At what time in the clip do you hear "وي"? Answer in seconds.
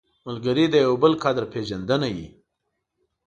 2.15-2.27